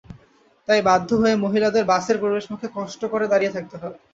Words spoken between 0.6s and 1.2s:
তাই বাধ্য